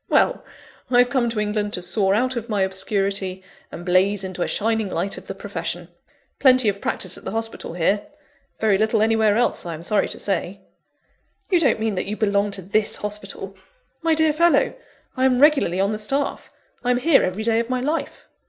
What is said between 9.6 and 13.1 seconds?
I am sorry to say." "You don't mean that you belong to this